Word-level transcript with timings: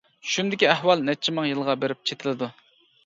چۈشۈمدىكى 0.27 0.67
ئەھۋال 0.69 1.05
نەچچە 1.09 1.35
مىڭ 1.41 1.47
يىلغا 1.49 1.77
بېرىپ 1.85 2.03
چېتىلىدۇ. 2.11 2.51